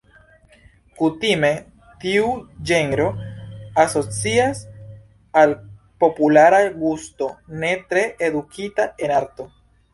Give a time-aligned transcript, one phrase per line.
[1.01, 1.51] Kutime
[2.03, 2.31] tiu
[2.71, 3.05] ĝenro
[3.85, 4.65] asocias
[5.45, 5.55] al
[6.07, 7.31] populara gusto,
[7.61, 9.51] ne tre edukita en arto.